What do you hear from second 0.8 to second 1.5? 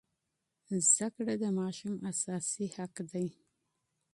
زده کړه د